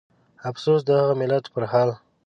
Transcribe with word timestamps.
افسوس 0.49 0.81
د 0.85 0.89
هغه 0.99 1.13
ملت 1.21 1.45
پرحال 1.53 1.89